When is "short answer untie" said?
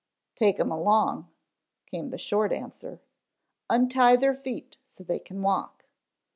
2.17-4.15